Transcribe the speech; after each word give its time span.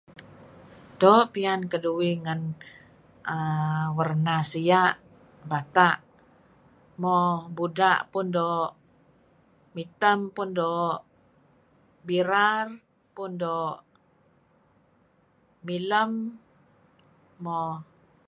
Doo' 0.99 1.25
piyan 1.33 1.61
keduih 1.71 2.15
ngen 2.23 2.41
uhm 3.35 3.83
warna 3.97 4.35
sia', 4.51 4.97
bata', 5.49 5.99
mo 7.01 7.15
buda' 7.55 8.01
pun 8.11 8.27
doo', 8.35 8.71
mitem 9.75 10.19
pun 10.35 10.49
doo', 10.57 11.01
birar 12.07 12.65
pun 13.15 13.31
doo', 13.41 13.81
milem 15.67 16.11
moo. 17.43 17.71